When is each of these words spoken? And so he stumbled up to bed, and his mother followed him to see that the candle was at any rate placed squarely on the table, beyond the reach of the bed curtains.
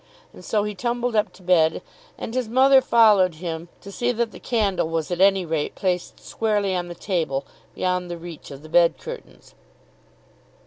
And 0.33 0.43
so 0.43 0.63
he 0.63 0.73
stumbled 0.73 1.15
up 1.15 1.31
to 1.33 1.43
bed, 1.43 1.83
and 2.17 2.33
his 2.33 2.49
mother 2.49 2.81
followed 2.81 3.35
him 3.35 3.69
to 3.81 3.91
see 3.91 4.11
that 4.11 4.31
the 4.31 4.39
candle 4.39 4.89
was 4.89 5.11
at 5.11 5.21
any 5.21 5.45
rate 5.45 5.75
placed 5.75 6.19
squarely 6.19 6.75
on 6.75 6.87
the 6.87 6.95
table, 6.95 7.45
beyond 7.75 8.09
the 8.09 8.17
reach 8.17 8.49
of 8.49 8.63
the 8.63 8.69
bed 8.69 8.97
curtains. 8.97 9.53